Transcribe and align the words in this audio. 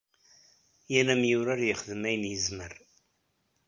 Yal 0.91 1.07
amyurar 1.13 1.59
yexdem 1.67 2.03
ayen 2.07 2.23
yezmer. 2.31 2.73